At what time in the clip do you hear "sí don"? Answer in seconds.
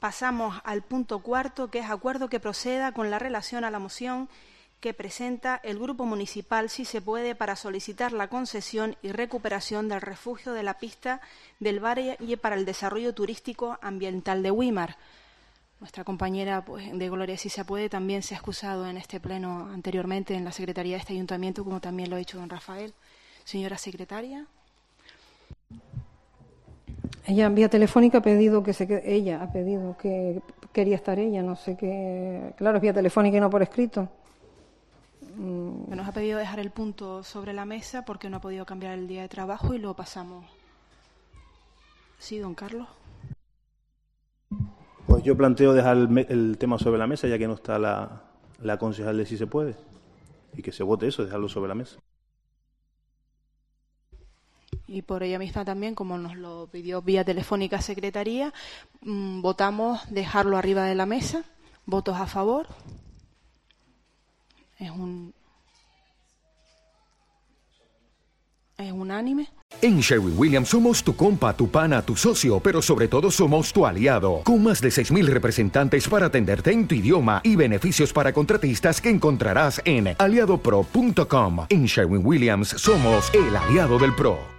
42.18-42.54